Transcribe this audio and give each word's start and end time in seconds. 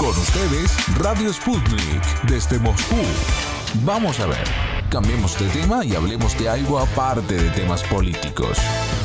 Con 0.00 0.08
ustedes, 0.08 0.98
Radio 0.98 1.30
Sputnik, 1.30 2.22
desde 2.26 2.58
Moscú. 2.58 2.96
Vamos 3.84 4.18
a 4.18 4.26
ver, 4.26 4.44
cambiemos 4.88 5.38
de 5.38 5.46
tema 5.50 5.84
y 5.84 5.94
hablemos 5.94 6.38
de 6.38 6.48
algo 6.48 6.78
aparte 6.78 7.34
de 7.34 7.50
temas 7.50 7.82
políticos. 7.82 8.56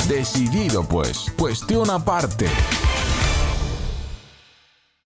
Decidido 0.08 0.88
pues, 0.88 1.30
cuestión 1.38 1.90
aparte. 1.90 2.46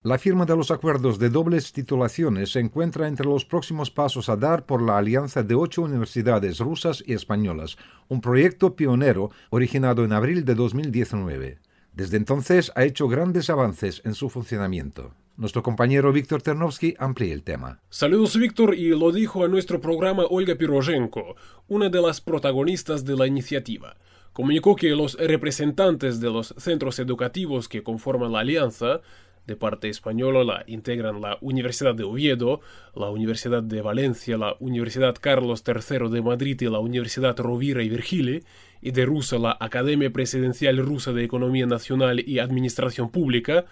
La 0.01 0.17
firma 0.17 0.45
de 0.45 0.55
los 0.55 0.71
acuerdos 0.71 1.19
de 1.19 1.29
dobles 1.29 1.73
titulaciones 1.73 2.53
se 2.53 2.61
encuentra 2.61 3.09
entre 3.09 3.25
los 3.25 3.43
próximos 3.43 3.91
pasos 3.91 4.29
a 4.29 4.37
dar 4.37 4.65
por 4.65 4.81
la 4.81 4.97
alianza 4.97 5.43
de 5.43 5.55
ocho 5.55 5.81
universidades 5.81 6.59
rusas 6.59 7.03
y 7.05 7.11
españolas, 7.15 7.75
un 8.07 8.21
proyecto 8.21 8.77
pionero 8.77 9.31
originado 9.49 10.05
en 10.05 10.13
abril 10.13 10.45
de 10.45 10.55
2019. 10.55 11.59
Desde 11.91 12.15
entonces 12.15 12.71
ha 12.75 12.85
hecho 12.85 13.09
grandes 13.09 13.49
avances 13.49 14.01
en 14.05 14.15
su 14.15 14.29
funcionamiento. 14.29 15.13
Nuestro 15.37 15.63
compañero 15.63 16.11
Víctor 16.11 16.41
Ternovsky 16.41 16.93
amplía 16.99 17.33
el 17.33 17.43
tema. 17.43 17.79
Saludos 17.89 18.37
Víctor 18.37 18.75
y 18.75 18.89
lo 18.89 19.11
dijo 19.11 19.43
a 19.43 19.47
nuestro 19.47 19.81
programa 19.81 20.25
Olga 20.29 20.55
Pirozhenko, 20.55 21.35
una 21.67 21.89
de 21.89 22.01
las 22.01 22.21
protagonistas 22.21 23.05
de 23.05 23.15
la 23.15 23.27
iniciativa. 23.27 23.95
Comunicó 24.33 24.75
que 24.75 24.89
los 24.89 25.17
representantes 25.17 26.19
de 26.19 26.29
los 26.29 26.53
centros 26.57 26.99
educativos 26.99 27.67
que 27.67 27.81
conforman 27.81 28.31
la 28.31 28.39
alianza 28.39 29.01
de 29.47 29.55
parte 29.55 29.89
española 29.89 30.43
la 30.43 30.63
integran 30.67 31.21
la 31.21 31.37
Universidad 31.41 31.95
de 31.95 32.03
Oviedo, 32.03 32.61
la 32.95 33.09
Universidad 33.09 33.63
de 33.63 33.81
Valencia, 33.81 34.37
la 34.37 34.55
Universidad 34.59 35.15
Carlos 35.19 35.63
III 35.65 36.09
de 36.09 36.21
Madrid 36.21 36.61
y 36.61 36.65
la 36.65 36.79
Universidad 36.79 37.37
Rovira 37.37 37.81
y 37.83 37.89
Virgili, 37.89 38.43
y 38.81 38.91
de 38.91 39.05
Rusia 39.05 39.39
la 39.39 39.57
Academia 39.59 40.11
Presidencial 40.11 40.77
Rusa 40.77 41.13
de 41.13 41.23
Economía 41.23 41.65
Nacional 41.65 42.19
y 42.19 42.39
Administración 42.39 43.09
Pública, 43.09 43.65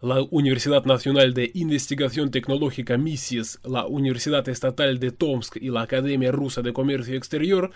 la 0.00 0.22
Universidad 0.30 0.86
Nacional 0.86 1.34
de 1.34 1.50
Investigación 1.52 2.30
Tecnológica 2.30 2.96
MISIS, 2.96 3.58
la 3.64 3.84
Universidad 3.84 4.48
Estatal 4.48 4.98
de 4.98 5.10
Tomsk 5.10 5.56
y 5.56 5.68
la 5.68 5.82
Academia 5.82 6.32
Rusa 6.32 6.62
de 6.62 6.72
Comercio 6.72 7.14
Exterior, 7.14 7.70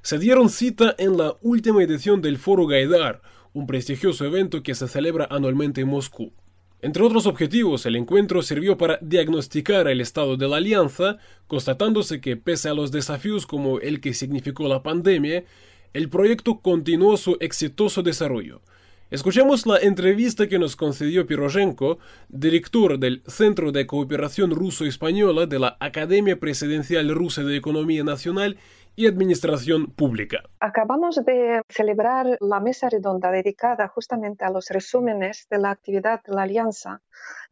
se 0.00 0.20
dieron 0.20 0.50
cita 0.50 0.94
en 0.98 1.16
la 1.16 1.34
última 1.42 1.82
edición 1.82 2.22
del 2.22 2.38
Foro 2.38 2.68
Gaidar, 2.68 3.22
un 3.52 3.66
prestigioso 3.66 4.24
evento 4.24 4.62
que 4.62 4.76
se 4.76 4.86
celebra 4.86 5.26
anualmente 5.28 5.80
en 5.80 5.88
Moscú. 5.88 6.32
Entre 6.80 7.02
otros 7.02 7.26
objetivos, 7.26 7.86
el 7.86 7.96
encuentro 7.96 8.42
sirvió 8.42 8.78
para 8.78 8.98
diagnosticar 9.02 9.88
el 9.88 10.00
estado 10.00 10.36
de 10.36 10.46
la 10.46 10.58
alianza, 10.58 11.16
constatándose 11.48 12.20
que 12.20 12.36
pese 12.36 12.68
a 12.68 12.74
los 12.74 12.92
desafíos 12.92 13.46
como 13.46 13.80
el 13.80 14.00
que 14.00 14.14
significó 14.14 14.68
la 14.68 14.84
pandemia, 14.84 15.44
el 15.92 16.08
proyecto 16.08 16.60
continuó 16.60 17.16
su 17.16 17.36
exitoso 17.40 18.02
desarrollo. 18.02 18.60
Escuchemos 19.10 19.66
la 19.66 19.78
entrevista 19.78 20.48
que 20.48 20.58
nos 20.58 20.76
concedió 20.76 21.26
Pirozhenko, 21.26 21.98
director 22.28 22.98
del 22.98 23.22
Centro 23.26 23.70
de 23.70 23.86
Cooperación 23.86 24.50
Ruso-Española 24.50 25.44
de 25.44 25.58
la 25.58 25.76
Academia 25.78 26.40
Presidencial 26.40 27.14
Rusa 27.14 27.44
de 27.44 27.54
Economía 27.54 28.02
Nacional 28.02 28.56
y 28.96 29.06
Administración 29.06 29.88
Pública. 29.88 30.44
Acabamos 30.58 31.22
de 31.22 31.60
celebrar 31.68 32.38
la 32.40 32.60
mesa 32.60 32.88
redonda 32.88 33.30
dedicada 33.30 33.88
justamente 33.88 34.46
a 34.46 34.50
los 34.50 34.68
resúmenes 34.70 35.46
de 35.50 35.58
la 35.58 35.70
actividad 35.70 36.22
de 36.22 36.34
la 36.34 36.42
Alianza 36.42 37.02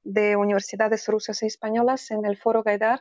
de 0.04 0.36
Universidades 0.36 1.06
Rusas 1.06 1.42
y 1.42 1.46
Españolas 1.46 2.10
en 2.10 2.24
el 2.24 2.38
Foro 2.38 2.62
Gaidar, 2.62 3.00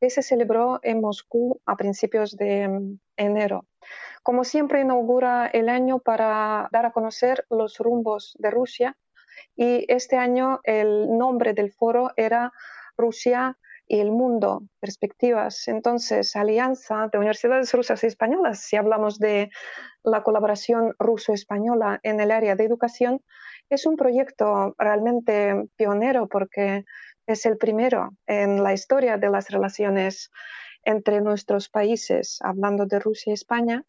que 0.00 0.10
se 0.10 0.22
celebró 0.22 0.80
en 0.82 1.00
Moscú 1.00 1.60
a 1.66 1.76
principios 1.76 2.36
de 2.36 2.68
mm, 2.68 2.98
enero. 3.16 3.66
Como 4.22 4.44
siempre, 4.44 4.80
inaugura 4.80 5.46
el 5.46 5.68
año 5.68 6.00
para 6.00 6.68
dar 6.72 6.86
a 6.86 6.92
conocer 6.92 7.46
los 7.50 7.78
rumbos 7.78 8.36
de 8.38 8.50
Rusia 8.50 8.96
y 9.54 9.84
este 9.88 10.16
año 10.16 10.60
el 10.64 11.16
nombre 11.16 11.52
del 11.52 11.72
foro 11.72 12.10
era 12.16 12.52
Rusia 12.96 13.56
y 13.88 14.00
el 14.00 14.10
mundo, 14.10 14.62
perspectivas. 14.80 15.68
Entonces, 15.68 16.34
alianza 16.34 17.08
de 17.12 17.18
universidades 17.18 17.72
rusas 17.72 18.02
y 18.02 18.08
españolas, 18.08 18.60
si 18.60 18.76
hablamos 18.76 19.18
de 19.18 19.50
la 20.02 20.22
colaboración 20.22 20.94
ruso-española 20.98 22.00
en 22.02 22.20
el 22.20 22.32
área 22.32 22.56
de 22.56 22.64
educación, 22.64 23.22
es 23.70 23.86
un 23.86 23.96
proyecto 23.96 24.74
realmente 24.78 25.68
pionero 25.76 26.28
porque 26.28 26.84
es 27.26 27.46
el 27.46 27.58
primero 27.58 28.10
en 28.26 28.62
la 28.62 28.72
historia 28.72 29.16
de 29.18 29.30
las 29.30 29.50
relaciones 29.50 30.30
entre 30.84 31.20
nuestros 31.20 31.68
países, 31.68 32.38
hablando 32.42 32.86
de 32.86 33.00
Rusia 33.00 33.30
y 33.30 33.34
España. 33.34 33.84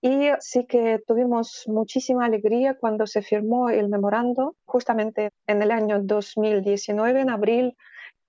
Y 0.00 0.30
sí 0.38 0.64
que 0.64 1.02
tuvimos 1.06 1.64
muchísima 1.66 2.24
alegría 2.24 2.74
cuando 2.74 3.06
se 3.06 3.20
firmó 3.20 3.68
el 3.68 3.88
memorando, 3.88 4.56
justamente 4.64 5.30
en 5.46 5.60
el 5.60 5.70
año 5.70 6.00
2019, 6.00 7.20
en 7.20 7.30
abril 7.30 7.76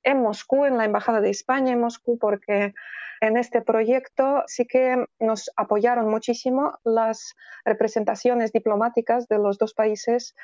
en 0.03 0.21
Moscú, 0.21 0.65
en 0.65 0.77
la 0.77 0.85
Embajada 0.85 1.21
de 1.21 1.29
España 1.29 1.73
en 1.73 1.81
Moscú, 1.81 2.17
porque 2.17 2.73
en 3.21 3.37
este 3.37 3.61
proyecto 3.61 4.43
sí 4.47 4.65
que 4.65 5.05
nos 5.19 5.51
apoyaron 5.55 6.09
muchísimo 6.09 6.79
las 6.83 7.35
representaciones 7.65 8.51
diplomáticas 8.51 9.27
de 9.27 9.37
los 9.37 9.57
dos 9.57 9.73
países 9.73 10.35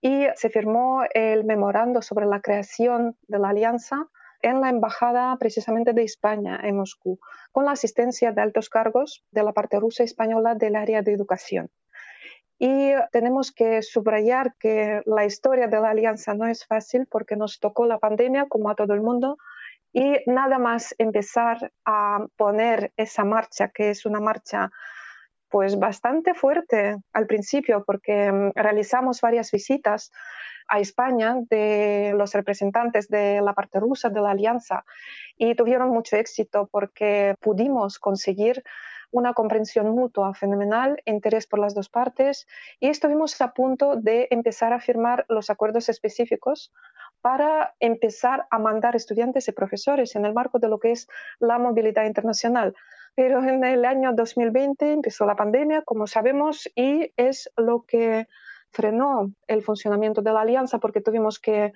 y 0.00 0.26
se 0.34 0.50
firmó 0.50 1.02
el 1.12 1.44
memorando 1.44 2.02
sobre 2.02 2.26
la 2.26 2.40
creación 2.40 3.16
de 3.28 3.38
la 3.38 3.50
alianza 3.50 4.08
en 4.40 4.60
la 4.60 4.68
Embajada 4.68 5.36
precisamente 5.38 5.92
de 5.92 6.02
España 6.02 6.60
en 6.62 6.76
Moscú, 6.76 7.18
con 7.52 7.64
la 7.64 7.72
asistencia 7.72 8.32
de 8.32 8.42
altos 8.42 8.68
cargos 8.68 9.24
de 9.30 9.42
la 9.42 9.52
parte 9.52 9.80
rusa 9.80 10.02
y 10.02 10.06
española 10.06 10.54
del 10.54 10.76
área 10.76 11.02
de 11.02 11.12
educación. 11.12 11.70
Y 12.66 12.94
tenemos 13.12 13.52
que 13.52 13.82
subrayar 13.82 14.54
que 14.58 15.02
la 15.04 15.26
historia 15.26 15.66
de 15.66 15.78
la 15.78 15.90
alianza 15.90 16.32
no 16.32 16.46
es 16.46 16.64
fácil 16.64 17.06
porque 17.10 17.36
nos 17.36 17.60
tocó 17.60 17.84
la 17.84 17.98
pandemia 17.98 18.46
como 18.48 18.70
a 18.70 18.74
todo 18.74 18.94
el 18.94 19.02
mundo 19.02 19.36
y 19.92 20.16
nada 20.24 20.58
más 20.58 20.94
empezar 20.96 21.72
a 21.84 22.24
poner 22.36 22.90
esa 22.96 23.22
marcha, 23.22 23.68
que 23.68 23.90
es 23.90 24.06
una 24.06 24.18
marcha 24.18 24.70
pues 25.50 25.78
bastante 25.78 26.32
fuerte 26.32 26.96
al 27.12 27.26
principio 27.26 27.84
porque 27.84 28.32
mm, 28.32 28.52
realizamos 28.54 29.20
varias 29.20 29.50
visitas 29.50 30.10
a 30.66 30.80
España 30.80 31.36
de 31.50 32.14
los 32.16 32.32
representantes 32.32 33.08
de 33.08 33.42
la 33.42 33.52
parte 33.52 33.78
rusa 33.78 34.08
de 34.08 34.22
la 34.22 34.30
alianza 34.30 34.86
y 35.36 35.54
tuvieron 35.54 35.90
mucho 35.90 36.16
éxito 36.16 36.66
porque 36.72 37.34
pudimos 37.40 37.98
conseguir 37.98 38.64
una 39.14 39.32
comprensión 39.32 39.88
mutua 39.90 40.34
fenomenal, 40.34 41.00
interés 41.04 41.46
por 41.46 41.60
las 41.60 41.72
dos 41.72 41.88
partes 41.88 42.48
y 42.80 42.88
estuvimos 42.88 43.40
a 43.40 43.54
punto 43.54 43.94
de 43.94 44.26
empezar 44.30 44.72
a 44.72 44.80
firmar 44.80 45.24
los 45.28 45.50
acuerdos 45.50 45.88
específicos 45.88 46.72
para 47.20 47.74
empezar 47.78 48.46
a 48.50 48.58
mandar 48.58 48.96
estudiantes 48.96 49.46
y 49.46 49.52
profesores 49.52 50.16
en 50.16 50.24
el 50.24 50.34
marco 50.34 50.58
de 50.58 50.68
lo 50.68 50.80
que 50.80 50.90
es 50.90 51.06
la 51.38 51.58
movilidad 51.58 52.06
internacional. 52.06 52.74
Pero 53.14 53.38
en 53.44 53.62
el 53.62 53.84
año 53.84 54.12
2020 54.12 54.92
empezó 54.92 55.24
la 55.26 55.36
pandemia, 55.36 55.82
como 55.82 56.08
sabemos, 56.08 56.68
y 56.74 57.12
es 57.16 57.48
lo 57.56 57.82
que 57.86 58.26
frenó 58.72 59.32
el 59.46 59.62
funcionamiento 59.62 60.22
de 60.22 60.32
la 60.32 60.40
alianza 60.40 60.78
porque 60.78 61.00
tuvimos 61.00 61.38
que 61.38 61.72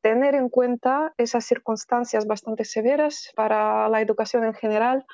tener 0.00 0.34
en 0.34 0.48
cuenta 0.48 1.12
esas 1.18 1.44
circunstancias 1.44 2.26
bastante 2.26 2.64
severas 2.64 3.32
para 3.36 3.86
la 3.90 4.00
educación 4.00 4.44
en 4.44 4.54
general 4.54 5.04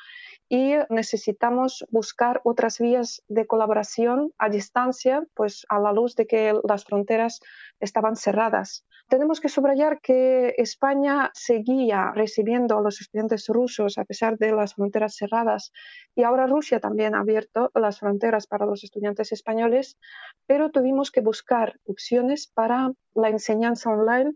y 0.52 0.74
necesitamos 0.88 1.86
buscar 1.90 2.40
otras 2.42 2.80
vías 2.80 3.22
de 3.28 3.46
colaboración 3.46 4.32
a 4.36 4.48
distancia, 4.48 5.22
pues 5.34 5.64
a 5.68 5.78
la 5.78 5.92
luz 5.92 6.16
de 6.16 6.26
que 6.26 6.52
las 6.68 6.84
fronteras 6.84 7.38
estaban 7.78 8.16
cerradas. 8.16 8.84
Tenemos 9.08 9.38
que 9.40 9.48
subrayar 9.48 10.00
que 10.00 10.54
España 10.58 11.30
seguía 11.34 12.10
recibiendo 12.16 12.76
a 12.76 12.82
los 12.82 13.00
estudiantes 13.00 13.46
rusos 13.46 13.96
a 13.96 14.04
pesar 14.04 14.38
de 14.38 14.50
las 14.50 14.74
fronteras 14.74 15.14
cerradas 15.14 15.70
y 16.16 16.24
ahora 16.24 16.48
Rusia 16.48 16.80
también 16.80 17.14
ha 17.14 17.20
abierto 17.20 17.70
las 17.76 18.00
fronteras 18.00 18.48
para 18.48 18.66
los 18.66 18.82
estudiantes 18.82 19.30
españoles, 19.30 19.98
pero 20.46 20.72
tuvimos 20.72 21.12
que 21.12 21.20
buscar 21.20 21.78
opciones 21.84 22.48
para 22.48 22.90
la 23.14 23.28
enseñanza 23.28 23.88
online 23.88 24.32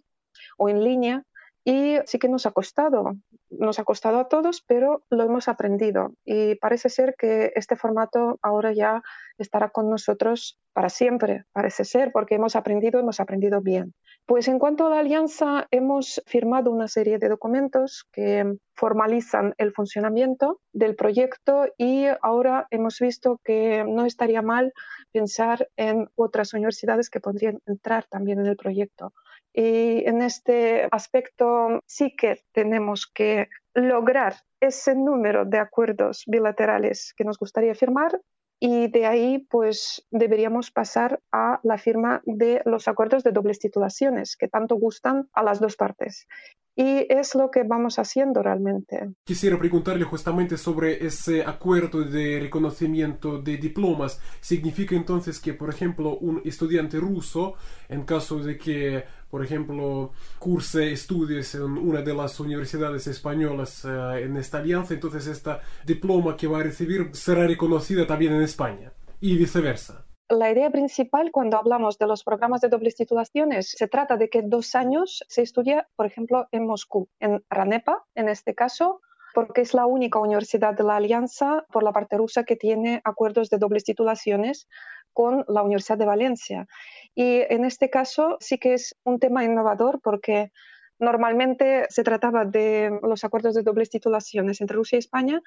o 0.59 0.69
en 0.69 0.85
línea 0.85 1.25
y 1.65 1.97
sí 2.05 2.19
que 2.19 2.29
nos 2.29 2.45
ha 2.47 2.51
costado, 2.51 3.15
nos 3.51 3.79
ha 3.79 3.85
costado 3.85 4.19
a 4.19 4.29
todos, 4.29 4.63
pero 4.67 5.03
lo 5.11 5.25
hemos 5.25 5.49
aprendido 5.49 6.13
y 6.25 6.57
parece 6.57 6.91
ser 6.91 7.15
que 7.19 7.53
este 7.55 7.77
formato 7.77 8.39
ahora 8.43 8.73
ya 8.73 9.03
estará 9.39 9.71
con 9.71 9.89
nosotros 9.89 10.59
para 10.75 10.89
siempre, 10.89 11.45
parece 11.53 11.85
ser, 11.85 12.13
porque 12.13 12.35
hemos 12.35 12.57
aprendido, 12.57 13.01
hemos 13.01 13.21
aprendido 13.21 13.61
bien. 13.63 13.95
Pues 14.27 14.49
en 14.49 14.59
cuanto 14.59 14.87
a 14.87 14.91
la 14.91 15.01
alianza, 15.01 15.67
hemos 15.71 16.23
firmado 16.27 16.71
una 16.71 16.89
serie 16.89 17.19
de 17.19 17.29
documentos 17.29 18.07
que 18.13 18.57
formalizan 18.75 19.55
el 19.59 19.73
funcionamiento 19.73 20.61
del 20.73 20.97
proyecto 20.97 21.67
y 21.77 22.07
ahora 22.23 22.67
hemos 22.71 22.99
visto 22.99 23.41
que 23.45 23.85
no 23.87 24.05
estaría 24.05 24.43
mal 24.43 24.73
pensar 25.13 25.69
en 25.77 26.09
otras 26.17 26.55
universidades 26.55 27.11
que 27.11 27.21
podrían 27.21 27.61
entrar 27.67 28.07
también 28.07 28.41
en 28.41 28.47
el 28.47 28.57
proyecto. 28.57 29.13
Y 29.55 30.05
en 30.09 30.21
este 30.21 30.89
aspecto 30.91 31.81
sí 31.87 32.17
que 32.17 32.43
tenemos 32.53 33.07
que 33.07 33.49
lograr 33.73 34.35
ese 34.61 34.97
número 34.97 35.45
de 35.45 35.59
acuerdos 35.59 36.25
bilaterales 36.27 37.15
que 37.17 37.25
nos 37.25 37.39
gustaría 37.39 37.75
firmar 37.75 38.21
y 38.59 38.89
de 38.89 39.07
ahí 39.07 39.47
pues 39.51 40.07
deberíamos 40.11 40.71
pasar 40.71 41.21
a 41.31 41.61
la 41.63 41.79
firma 41.79 42.23
de 42.25 42.63
los 42.65 42.89
acuerdos 42.89 43.23
de 43.23 43.33
dobles 43.33 43.59
titulaciones 43.59 44.37
que 44.37 44.49
tanto 44.49 44.77
gustan 44.77 45.29
a 45.33 45.43
las 45.43 45.61
dos 45.61 45.77
partes. 45.77 46.27
Y 46.77 47.07
es 47.09 47.35
lo 47.37 47.51
que 47.51 47.63
vamos 47.63 47.99
haciendo 47.99 48.43
realmente. 48.43 49.15
Quisiera 49.25 49.59
preguntarle 49.59 50.05
justamente 50.05 50.57
sobre 50.59 51.07
ese 51.07 51.45
acuerdo 51.45 52.03
de 52.03 52.41
reconocimiento 52.41 53.41
de 53.41 53.59
diplomas. 53.59 54.21
¿Significa 54.41 54.97
entonces 54.97 55.39
que, 55.39 55.55
por 55.55 55.71
ejemplo, 55.71 56.17
un 56.19 56.43
estudiante 56.45 56.99
ruso, 56.99 57.55
en 57.89 58.03
caso 58.03 58.41
de 58.41 58.59
que, 58.59 59.05
por 59.31 59.45
ejemplo, 59.45 60.13
curse 60.41 60.91
estudios 60.93 61.55
en 61.55 61.63
una 61.63 62.03
de 62.03 62.15
las 62.15 62.41
universidades 62.41 63.07
españolas 63.07 63.85
eh, 63.85 64.25
en 64.25 64.37
esta 64.37 64.59
alianza, 64.59 64.95
entonces 64.95 65.29
esta 65.29 65.61
diploma 65.87 66.37
que 66.37 66.49
va 66.49 66.59
a 66.59 66.65
recibir 66.65 67.11
será 67.13 67.47
reconocida 67.47 68.05
también 68.07 68.33
en 68.33 68.43
España 68.43 68.93
y 69.21 69.37
viceversa? 69.37 70.05
La 70.31 70.51
idea 70.51 70.71
principal 70.71 71.31
cuando 71.31 71.59
hablamos 71.59 71.99
de 71.99 72.07
los 72.07 72.25
programas 72.25 72.63
de 72.63 72.69
dobles 72.69 72.97
titulaciones 72.97 73.75
se 73.77 73.89
trata 73.89 74.17
de 74.17 74.31
que 74.31 74.41
dos 74.41 74.75
años 74.75 75.23
se 75.29 75.43
estudia, 75.43 75.87
por 75.97 76.07
ejemplo, 76.07 76.49
en 76.51 76.67
Moscú, 76.67 77.09
en 77.21 77.45
Ranepa, 77.51 78.07
en 78.15 78.31
este 78.31 78.55
caso, 78.55 79.03
porque 79.35 79.61
es 79.61 79.75
la 79.75 79.85
única 79.85 80.19
universidad 80.19 80.73
de 80.73 80.85
la 80.85 80.97
Alianza 80.97 81.67
por 81.71 81.83
la 81.83 81.93
parte 81.93 82.17
rusa 82.17 82.45
que 82.45 82.57
tiene 82.57 83.03
acuerdos 83.05 83.51
de 83.51 83.59
dobles 83.59 83.85
titulaciones 83.85 84.67
con 85.13 85.45
la 85.47 85.63
Universidad 85.63 85.99
de 85.99 86.07
Valencia. 86.07 86.67
Y 87.15 87.41
en 87.51 87.67
este 87.67 87.91
caso 87.91 88.39
sí 88.41 88.57
que 88.59 88.75
es 88.75 88.97
un 89.05 89.19
tema 89.19 89.45
innovador 89.45 90.01
porque 90.01 90.53
normalmente 90.99 91.87
se 91.91 92.03
trataba 92.03 92.45
de 92.47 92.99
los 93.03 93.25
acuerdos 93.25 93.55
de 93.55 93.63
dobles 93.63 93.91
titulaciones 93.91 94.61
entre 94.61 94.77
Rusia 94.77 94.97
y 94.97 95.01
España 95.01 95.43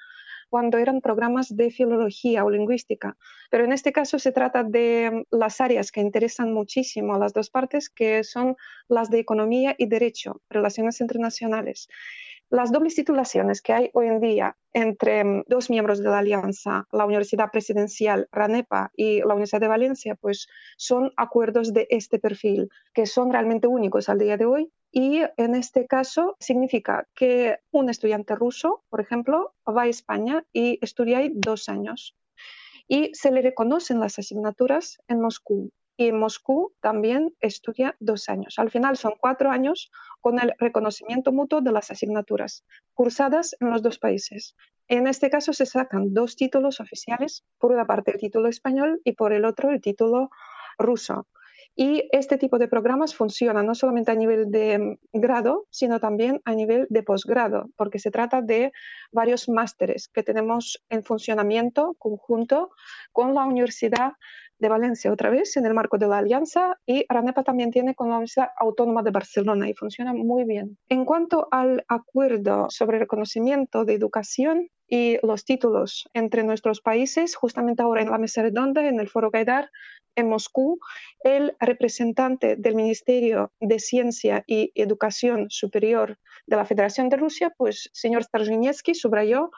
cuando 0.48 0.78
eran 0.78 1.00
programas 1.00 1.54
de 1.54 1.70
filología 1.70 2.44
o 2.44 2.50
lingüística. 2.50 3.16
Pero 3.50 3.64
en 3.64 3.72
este 3.72 3.92
caso 3.92 4.18
se 4.18 4.32
trata 4.32 4.62
de 4.64 5.26
las 5.30 5.60
áreas 5.60 5.92
que 5.92 6.00
interesan 6.00 6.52
muchísimo 6.52 7.14
a 7.14 7.18
las 7.18 7.32
dos 7.32 7.50
partes, 7.50 7.90
que 7.90 8.24
son 8.24 8.56
las 8.88 9.10
de 9.10 9.18
economía 9.18 9.74
y 9.78 9.86
derecho, 9.86 10.40
relaciones 10.50 11.00
internacionales. 11.00 11.88
Las 12.50 12.72
dobles 12.72 12.94
titulaciones 12.94 13.60
que 13.60 13.74
hay 13.74 13.90
hoy 13.92 14.06
en 14.06 14.20
día 14.20 14.56
entre 14.72 15.22
mm, 15.22 15.44
dos 15.48 15.68
miembros 15.68 15.98
de 15.98 16.08
la 16.08 16.20
alianza, 16.20 16.86
la 16.92 17.04
Universidad 17.04 17.50
Presidencial 17.50 18.26
RANEPA 18.32 18.90
y 18.96 19.18
la 19.18 19.34
Universidad 19.34 19.60
de 19.60 19.68
Valencia, 19.68 20.14
pues 20.14 20.48
son 20.78 21.12
acuerdos 21.18 21.74
de 21.74 21.86
este 21.90 22.18
perfil, 22.18 22.70
que 22.94 23.04
son 23.04 23.30
realmente 23.32 23.66
únicos 23.66 24.08
al 24.08 24.18
día 24.18 24.38
de 24.38 24.46
hoy. 24.46 24.72
Y 24.90 25.20
en 25.36 25.54
este 25.54 25.86
caso 25.86 26.36
significa 26.40 27.06
que 27.14 27.58
un 27.70 27.90
estudiante 27.90 28.34
ruso, 28.34 28.82
por 28.88 29.02
ejemplo, 29.02 29.54
va 29.68 29.82
a 29.82 29.88
España 29.88 30.46
y 30.50 30.78
estudia 30.80 31.18
ahí 31.18 31.30
dos 31.34 31.68
años. 31.68 32.16
Y 32.86 33.10
se 33.12 33.30
le 33.30 33.42
reconocen 33.42 34.00
las 34.00 34.18
asignaturas 34.18 35.02
en 35.06 35.20
Moscú 35.20 35.70
y 35.98 36.06
en 36.06 36.18
Moscú 36.18 36.72
también 36.80 37.34
estudia 37.40 37.96
dos 37.98 38.28
años. 38.28 38.54
Al 38.58 38.70
final 38.70 38.96
son 38.96 39.14
cuatro 39.20 39.50
años 39.50 39.90
con 40.20 40.38
el 40.40 40.54
reconocimiento 40.56 41.32
mutuo 41.32 41.60
de 41.60 41.72
las 41.72 41.90
asignaturas 41.90 42.64
cursadas 42.94 43.56
en 43.58 43.70
los 43.70 43.82
dos 43.82 43.98
países. 43.98 44.54
En 44.86 45.08
este 45.08 45.28
caso 45.28 45.52
se 45.52 45.66
sacan 45.66 46.14
dos 46.14 46.36
títulos 46.36 46.78
oficiales, 46.78 47.44
por 47.58 47.72
una 47.72 47.84
parte 47.84 48.12
el 48.12 48.18
título 48.18 48.48
español 48.48 49.00
y 49.02 49.12
por 49.12 49.32
el 49.32 49.44
otro 49.44 49.70
el 49.70 49.80
título 49.80 50.30
ruso. 50.78 51.26
Y 51.74 52.08
este 52.12 52.38
tipo 52.38 52.58
de 52.58 52.68
programas 52.68 53.14
funcionan 53.14 53.66
no 53.66 53.74
solamente 53.74 54.12
a 54.12 54.16
nivel 54.16 54.50
de 54.50 54.98
grado, 55.12 55.66
sino 55.70 55.98
también 55.98 56.40
a 56.44 56.54
nivel 56.54 56.86
de 56.90 57.02
posgrado, 57.02 57.70
porque 57.76 57.98
se 57.98 58.10
trata 58.10 58.40
de 58.40 58.72
varios 59.12 59.48
másteres 59.48 60.08
que 60.08 60.22
tenemos 60.22 60.82
en 60.90 61.04
funcionamiento 61.04 61.94
conjunto 61.98 62.70
con 63.12 63.34
la 63.34 63.44
Universidad 63.44 64.12
de 64.58 64.68
Valencia 64.68 65.12
otra 65.12 65.30
vez 65.30 65.56
en 65.56 65.66
el 65.66 65.74
marco 65.74 65.98
de 65.98 66.08
la 66.08 66.18
alianza 66.18 66.78
y 66.86 67.04
Ranepa 67.08 67.42
también 67.42 67.70
tiene 67.70 67.94
con 67.94 68.08
la 68.08 68.14
Universidad 68.14 68.48
Autónoma 68.56 69.02
de 69.02 69.10
Barcelona 69.10 69.68
y 69.68 69.74
funciona 69.74 70.12
muy 70.12 70.44
bien. 70.44 70.78
En 70.88 71.04
cuanto 71.04 71.48
al 71.50 71.84
acuerdo 71.88 72.66
sobre 72.70 72.98
reconocimiento 72.98 73.84
de 73.84 73.94
educación 73.94 74.68
y 74.88 75.18
los 75.22 75.44
títulos 75.44 76.08
entre 76.14 76.44
nuestros 76.44 76.80
países, 76.80 77.36
justamente 77.36 77.82
ahora 77.82 78.02
en 78.02 78.10
la 78.10 78.18
mesa 78.18 78.42
redonda, 78.42 78.86
en 78.86 79.00
el 79.00 79.08
Foro 79.08 79.30
Gaidar, 79.30 79.70
en 80.16 80.28
Moscú, 80.28 80.78
el 81.22 81.54
representante 81.60 82.56
del 82.56 82.74
Ministerio 82.74 83.52
de 83.60 83.78
Ciencia 83.78 84.42
y 84.46 84.72
Educación 84.74 85.46
Superior 85.48 86.18
de 86.46 86.56
la 86.56 86.64
Federación 86.64 87.08
de 87.08 87.18
Rusia, 87.18 87.52
pues 87.56 87.90
señor 87.92 88.24
Starzhinievsky, 88.24 88.94
subrayó 88.94 89.50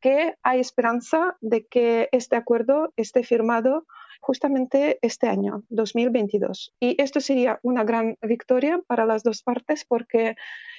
que 0.00 0.34
hay 0.42 0.60
esperanza 0.60 1.36
de 1.40 1.66
que 1.66 2.08
este 2.12 2.36
acuerdo 2.36 2.92
esté 2.96 3.22
firmado 3.22 3.86
justamente 4.20 4.98
este 5.02 5.28
año, 5.28 5.62
2022. 5.68 6.74
Y 6.80 7.00
esto 7.00 7.20
sería 7.20 7.60
una 7.62 7.84
gran 7.84 8.16
victoria 8.22 8.80
para 8.86 9.06
las 9.06 9.22
dos 9.22 9.42
partes 9.42 9.84
porque 9.84 10.36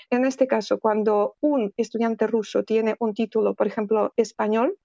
en 0.10 0.26
este 0.26 0.48
caso, 0.48 0.80
cuando 0.80 1.36
un 1.42 1.74
estudiante 1.76 2.28
ruso 2.28 2.64
tiene 2.64 2.96
un 3.00 3.14
título, 3.14 3.56
por 3.56 3.68
ejemplo, 3.68 4.14
español, 4.16 4.78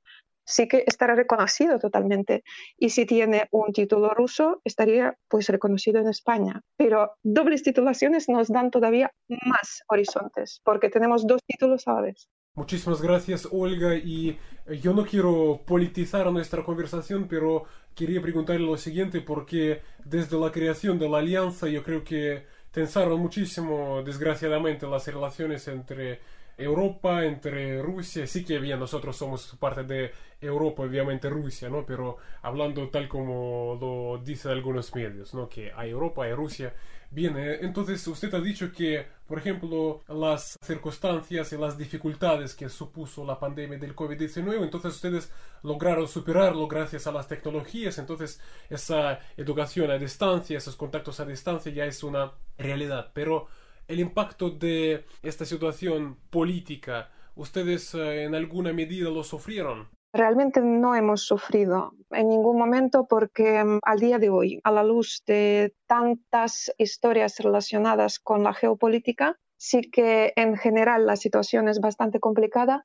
sí 0.44 0.66
que 0.66 0.82
estará 0.86 1.14
reconocido 1.14 1.78
totalmente. 1.78 2.42
Y 2.76 2.90
si 2.90 3.06
tiene 3.06 3.46
un 3.52 3.72
título 3.72 4.10
ruso, 4.10 4.60
estaría 4.64 5.16
pues 5.28 5.48
reconocido 5.48 6.00
en 6.00 6.08
España. 6.08 6.62
Pero 6.76 7.12
dobles 7.22 7.62
titulaciones 7.62 8.28
nos 8.28 8.48
dan 8.48 8.70
todavía 8.70 9.12
más 9.28 9.82
horizontes, 9.88 10.60
porque 10.64 10.90
tenemos 10.90 11.26
dos 11.26 11.40
títulos 11.46 11.86
a 11.86 11.94
la 11.94 12.00
vez. 12.02 12.28
Muchísimas 12.54 13.00
gracias, 13.00 13.48
Olga. 13.50 13.96
Y 13.96 14.38
eh, 14.66 14.78
yo 14.78 14.92
no 14.92 15.04
quiero 15.06 15.62
politizar 15.66 16.30
nuestra 16.30 16.62
conversación, 16.62 17.26
pero 17.28 17.64
quería 17.94 18.20
preguntarle 18.20 18.66
lo 18.66 18.76
siguiente, 18.76 19.20
porque 19.22 19.80
desde 20.04 20.38
la 20.38 20.52
creación 20.52 20.98
de 20.98 21.08
la 21.08 21.18
alianza 21.18 21.68
yo 21.68 21.82
creo 21.82 22.04
que 22.04 22.44
tensaron 22.70 23.18
muchísimo, 23.20 24.02
desgraciadamente, 24.04 24.86
las 24.86 25.06
relaciones 25.06 25.66
entre 25.68 26.20
Europa, 26.62 27.24
entre 27.24 27.82
Rusia. 27.82 28.26
Sí 28.26 28.44
que 28.44 28.58
bien, 28.58 28.78
nosotros 28.78 29.16
somos 29.16 29.56
parte 29.58 29.84
de 29.84 30.12
Europa, 30.40 30.82
obviamente 30.82 31.28
Rusia, 31.28 31.68
¿no? 31.68 31.84
Pero 31.86 32.18
hablando 32.42 32.88
tal 32.90 33.08
como 33.08 33.78
lo 33.80 34.18
dicen 34.24 34.52
algunos 34.52 34.94
medios, 34.94 35.34
¿no? 35.34 35.48
Que 35.48 35.72
hay 35.74 35.90
Europa, 35.90 36.24
hay 36.24 36.34
Rusia. 36.34 36.74
Bien, 37.14 37.36
eh, 37.36 37.58
entonces 37.60 38.06
usted 38.06 38.32
ha 38.34 38.40
dicho 38.40 38.72
que, 38.72 39.06
por 39.26 39.36
ejemplo, 39.36 40.02
las 40.08 40.56
circunstancias 40.62 41.52
y 41.52 41.58
las 41.58 41.76
dificultades 41.76 42.54
que 42.54 42.70
supuso 42.70 43.22
la 43.26 43.38
pandemia 43.38 43.78
del 43.78 43.94
COVID-19, 43.94 44.62
entonces 44.62 44.94
ustedes 44.94 45.30
lograron 45.62 46.08
superarlo 46.08 46.66
gracias 46.66 47.06
a 47.06 47.12
las 47.12 47.28
tecnologías, 47.28 47.98
entonces 47.98 48.40
esa 48.70 49.18
educación 49.36 49.90
a 49.90 49.98
distancia, 49.98 50.56
esos 50.56 50.74
contactos 50.74 51.20
a 51.20 51.26
distancia 51.26 51.70
ya 51.70 51.84
es 51.84 52.02
una 52.02 52.32
realidad. 52.56 53.10
Pero 53.12 53.48
el 53.88 54.00
impacto 54.00 54.50
de 54.50 55.04
esta 55.22 55.44
situación 55.44 56.16
política, 56.30 57.10
¿ustedes 57.34 57.94
eh, 57.94 58.24
en 58.24 58.34
alguna 58.34 58.72
medida 58.72 59.10
lo 59.10 59.22
sufrieron? 59.24 59.88
Realmente 60.14 60.60
no 60.60 60.94
hemos 60.94 61.22
sufrido 61.22 61.94
en 62.10 62.28
ningún 62.28 62.58
momento 62.58 63.06
porque 63.08 63.64
mm, 63.64 63.78
al 63.82 63.98
día 63.98 64.18
de 64.18 64.28
hoy, 64.28 64.60
a 64.62 64.70
la 64.70 64.82
luz 64.82 65.22
de 65.26 65.74
tantas 65.86 66.72
historias 66.76 67.38
relacionadas 67.38 68.18
con 68.18 68.42
la 68.42 68.52
geopolítica, 68.52 69.38
sí 69.56 69.82
que 69.82 70.32
en 70.36 70.56
general 70.56 71.06
la 71.06 71.16
situación 71.16 71.68
es 71.68 71.80
bastante 71.80 72.20
complicada, 72.20 72.84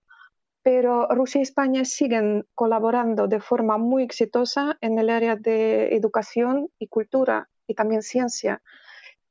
pero 0.63 1.07
Rusia 1.07 1.39
y 1.39 1.43
España 1.43 1.85
siguen 1.85 2.45
colaborando 2.53 3.27
de 3.27 3.39
forma 3.39 3.77
muy 3.77 4.03
exitosa 4.03 4.77
en 4.81 4.99
el 4.99 5.09
área 5.09 5.35
de 5.35 5.95
educación 5.95 6.69
y 6.77 6.87
cultura 6.87 7.49
y 7.67 7.73
también 7.73 8.01
ciencia. 8.01 8.61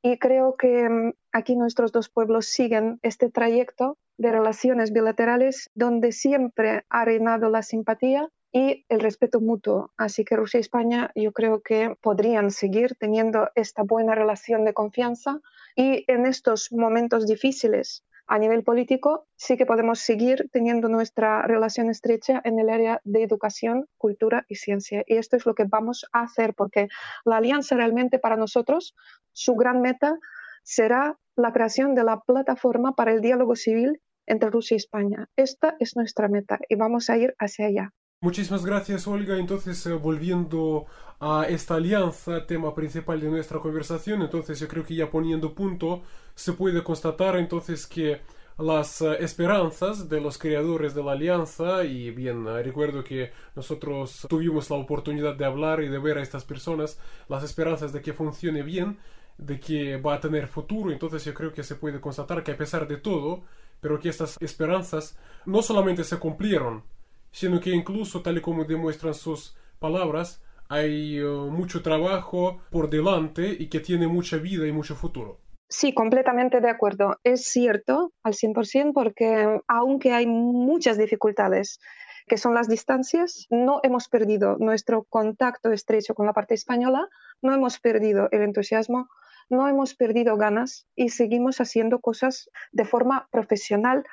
Y 0.01 0.17
creo 0.19 0.55
que 0.57 0.89
mm, 0.89 1.13
aquí 1.31 1.55
nuestros 1.55 1.91
dos 1.91 2.09
pueblos 2.09 2.47
siguen 2.47 2.99
este 3.01 3.29
trayecto 3.29 3.97
de 4.17 4.31
relaciones 4.31 4.91
bilaterales 4.91 5.69
donde 5.75 6.11
siempre 6.11 6.85
ha 6.89 7.05
reinado 7.05 7.49
la 7.49 7.61
simpatía 7.61 8.29
y 8.51 8.85
el 8.89 8.99
respeto 8.99 9.39
mutuo. 9.41 9.91
Así 9.97 10.23
que 10.25 10.35
Rusia 10.35 10.59
y 10.59 10.61
España 10.61 11.11
yo 11.15 11.31
creo 11.31 11.61
que 11.61 11.95
podrían 12.01 12.51
seguir 12.51 12.95
teniendo 12.99 13.49
esta 13.55 13.83
buena 13.83 14.15
relación 14.15 14.65
de 14.65 14.73
confianza 14.73 15.39
y 15.75 16.05
en 16.07 16.25
estos 16.25 16.71
momentos 16.71 17.27
difíciles 17.27 18.03
a 18.27 18.37
nivel 18.39 18.63
político 18.63 19.25
sí 19.35 19.57
que 19.57 19.65
podemos 19.65 19.99
seguir 19.99 20.49
teniendo 20.51 20.89
nuestra 20.89 21.41
relación 21.43 21.89
estrecha 21.89 22.41
en 22.43 22.59
el 22.59 22.69
área 22.69 23.01
de 23.05 23.23
educación, 23.23 23.87
cultura 23.97 24.45
y 24.49 24.55
ciencia. 24.55 25.03
Y 25.07 25.17
esto 25.17 25.37
es 25.37 25.45
lo 25.45 25.55
que 25.55 25.63
vamos 25.63 26.05
a 26.11 26.23
hacer 26.23 26.53
porque 26.53 26.89
la 27.25 27.37
alianza 27.37 27.75
realmente 27.75 28.19
para 28.19 28.35
nosotros, 28.35 28.95
su 29.31 29.55
gran 29.55 29.81
meta 29.81 30.17
será 30.63 31.17
la 31.35 31.53
creación 31.53 31.95
de 31.95 32.03
la 32.03 32.19
plataforma 32.19 32.93
para 32.93 33.13
el 33.13 33.21
diálogo 33.21 33.55
civil 33.55 34.01
entre 34.25 34.49
Rusia 34.49 34.75
y 34.75 34.77
España. 34.77 35.29
Esta 35.37 35.75
es 35.79 35.95
nuestra 35.95 36.27
meta 36.27 36.59
y 36.67 36.75
vamos 36.75 37.09
a 37.09 37.17
ir 37.17 37.33
hacia 37.39 37.67
allá. 37.67 37.93
Muchísimas 38.19 38.65
gracias, 38.65 39.07
Olga. 39.07 39.37
Entonces, 39.37 39.85
eh, 39.85 39.93
volviendo 39.93 40.87
a 41.19 41.45
esta 41.47 41.75
alianza, 41.75 42.45
tema 42.47 42.73
principal 42.73 43.19
de 43.21 43.29
nuestra 43.29 43.59
conversación, 43.59 44.23
entonces 44.23 44.59
yo 44.59 44.67
creo 44.67 44.83
que 44.83 44.95
ya 44.95 45.11
poniendo 45.11 45.53
punto, 45.53 46.01
se 46.33 46.53
puede 46.53 46.83
constatar 46.83 47.35
entonces 47.35 47.85
que 47.85 48.21
las 48.57 49.01
eh, 49.01 49.17
esperanzas 49.19 50.09
de 50.09 50.19
los 50.19 50.39
creadores 50.39 50.95
de 50.95 51.03
la 51.03 51.11
alianza 51.11 51.83
y 51.83 52.09
bien, 52.09 52.47
eh, 52.47 52.63
recuerdo 52.63 53.03
que 53.03 53.31
nosotros 53.55 54.25
tuvimos 54.27 54.69
la 54.71 54.77
oportunidad 54.77 55.35
de 55.35 55.45
hablar 55.45 55.83
y 55.83 55.87
de 55.87 55.99
ver 55.99 56.17
a 56.17 56.23
estas 56.23 56.43
personas 56.43 56.99
las 57.29 57.43
esperanzas 57.43 57.93
de 57.93 58.01
que 58.01 58.13
funcione 58.13 58.63
bien, 58.63 58.97
de 59.37 59.59
que 59.59 59.97
va 59.97 60.15
a 60.15 60.19
tener 60.19 60.47
futuro, 60.47 60.91
entonces 60.91 61.23
yo 61.23 61.33
creo 61.35 61.53
que 61.53 61.63
se 61.63 61.75
puede 61.75 62.01
constatar 62.01 62.43
que 62.43 62.51
a 62.53 62.57
pesar 62.57 62.87
de 62.87 62.97
todo, 62.97 63.43
pero 63.79 63.99
que 63.99 64.09
estas 64.09 64.37
esperanzas 64.41 65.17
no 65.45 65.61
solamente 65.61 66.03
se 66.03 66.17
cumplieron, 66.17 66.83
sino 67.31 67.59
que 67.59 67.71
incluso 67.71 68.21
tal 68.21 68.37
y 68.37 68.41
como 68.41 68.65
demuestran 68.65 69.13
sus 69.13 69.55
palabras, 69.79 70.41
hay 70.69 71.17
eh, 71.17 71.23
mucho 71.23 71.81
trabajo 71.81 72.59
por 72.69 72.89
delante 72.89 73.55
y 73.57 73.67
que 73.67 73.79
tiene 73.79 74.07
mucha 74.07 74.37
vida 74.37 74.67
y 74.67 74.71
mucho 74.71 74.95
futuro. 74.95 75.39
Sí, 75.69 75.93
completamente 75.93 76.61
de 76.61 76.69
acuerdo. 76.69 77.17
Es 77.23 77.45
cierto 77.45 78.13
al 78.23 78.33
100% 78.33 78.93
porque 78.93 79.59
aunque 79.67 80.13
hay 80.13 80.25
muchas 80.25 80.97
dificultades 80.97 81.79
que 82.27 82.37
son 82.37 82.53
las 82.53 82.67
distancias, 82.67 83.47
no 83.49 83.79
hemos 83.83 84.09
perdido 84.09 84.57
nuestro 84.59 85.03
contacto 85.03 85.71
estrecho 85.71 86.13
con 86.13 86.25
la 86.25 86.33
parte 86.33 86.53
española, 86.53 87.07
no 87.41 87.53
hemos 87.53 87.79
perdido 87.79 88.27
el 88.31 88.41
entusiasmo, 88.41 89.07
no 89.49 89.67
hemos 89.67 89.95
perdido 89.95 90.35
ganas 90.35 90.87
y 90.95 91.09
seguimos 91.09 91.61
haciendo 91.61 91.99
cosas 91.99 92.49
de 92.71 92.85
forma 92.85 93.27
profesional 93.31 94.03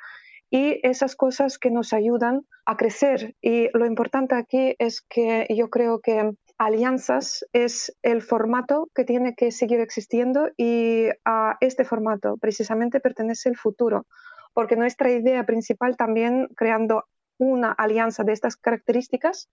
y 0.55 0.79
esas 0.83 1.17
cosas 1.17 1.57
que 1.57 1.69
nos 1.69 1.91
ayudan 1.91 2.45
a 2.65 2.77
crecer. 2.77 3.35
Y 3.41 3.67
lo 3.77 3.85
importante 3.85 4.35
aquí 4.35 4.73
es 4.79 5.01
que 5.01 5.45
yo 5.49 5.69
creo 5.69 5.99
que 5.99 6.31
alianzas 6.57 7.45
es 7.51 7.93
el 8.03 8.21
formato 8.21 8.87
que 8.95 9.03
tiene 9.03 9.35
que 9.35 9.51
seguir 9.51 9.81
existiendo 9.81 10.49
y 10.55 11.09
a 11.25 11.57
este 11.59 11.83
formato 11.83 12.37
precisamente 12.37 13.01
pertenece 13.01 13.49
el 13.49 13.57
futuro, 13.57 14.05
porque 14.53 14.77
nuestra 14.77 15.11
idea 15.11 15.45
principal 15.45 15.97
también 15.97 16.47
creando 16.55 17.03
una 17.37 17.73
alianza 17.73 18.23
de 18.23 18.31
estas 18.31 18.55
características 18.55 19.49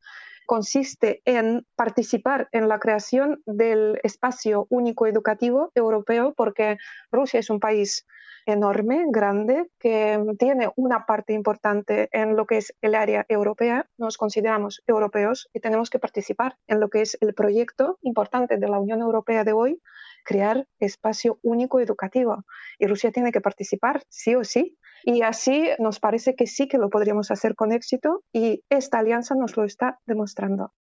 consiste 0.47 1.21
en 1.25 1.67
participar 1.75 2.49
en 2.53 2.69
la 2.69 2.79
creación 2.79 3.43
del 3.45 3.99
espacio 4.05 4.69
único 4.71 5.09
educativo 5.09 5.73
europeo, 5.75 6.33
porque 6.37 6.77
Rusia 7.11 7.41
es 7.41 7.51
un 7.51 7.59
país 7.59 8.07
enorme, 8.47 9.05
grande, 9.09 9.71
que 9.79 10.19
tiene 10.39 10.71
una 10.77 11.07
parte 11.07 11.33
importante 11.33 12.09
en 12.13 12.37
lo 12.37 12.47
que 12.47 12.59
es 12.59 12.75
el 12.81 12.95
área 12.95 13.25
europea. 13.29 13.89
Nos 13.99 14.17
consideramos 14.17 14.83
europeos 14.87 15.49
y 15.53 15.61
tenemos 15.61 15.91
que 15.91 15.99
participar 15.99 16.57
en 16.67 16.81
lo 16.81 16.89
que 16.89 17.03
es 17.03 17.17
el 17.21 17.35
proyecto 17.35 17.99
importante 18.03 18.57
de 18.57 18.69
la 18.69 18.79
Unión 18.79 19.01
Europea 19.01 19.45
de 19.45 19.53
hoy, 19.53 19.81
crear 20.25 20.67
espacio 20.79 21.39
único 21.43 21.81
educativo. 21.81 22.45
Y 22.79 22.87
Rusia 22.87 23.13
tiene 23.13 23.33
que 23.33 23.41
participar, 23.41 24.03
sí 24.09 24.35
o 24.35 24.45
sí. 24.45 24.79
Y 25.05 25.23
así 25.23 25.69
nos 25.79 25.99
parece 25.99 26.37
que 26.37 26.47
sí 26.47 26.69
que 26.69 26.79
lo 26.79 26.89
podríamos 26.89 27.31
hacer 27.31 27.55
con 27.55 27.73
éxito 27.73 28.23
y 28.33 28.63
esta 28.69 28.99
alianza 28.99 29.35
nos 29.35 29.57
lo 29.57 29.65
está 29.65 29.99
demostrando. 30.07 30.73